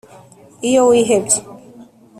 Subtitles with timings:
[0.67, 1.39] iyo wihebye